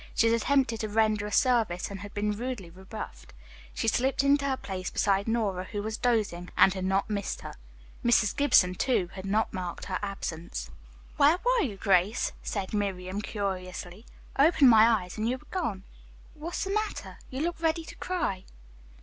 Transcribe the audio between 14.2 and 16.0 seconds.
"I opened my eyes and you were gone.